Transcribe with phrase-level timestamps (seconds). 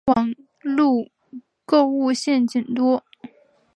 [0.07, 1.11] 网路
[1.63, 3.03] 购物陷阱多